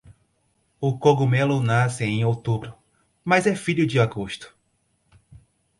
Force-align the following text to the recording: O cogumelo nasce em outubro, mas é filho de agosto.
O 0.81 0.97
cogumelo 0.97 1.61
nasce 1.61 2.03
em 2.05 2.25
outubro, 2.25 2.73
mas 3.23 3.45
é 3.45 3.55
filho 3.55 3.85
de 3.85 3.99
agosto. 3.99 4.57